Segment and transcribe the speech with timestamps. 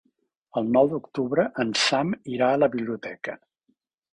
[0.61, 3.37] El nou d'octubre en Sam irà a la biblioteca.